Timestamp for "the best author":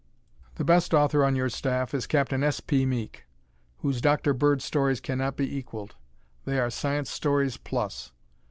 0.55-1.23